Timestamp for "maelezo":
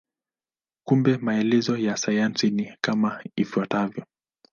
1.17-1.77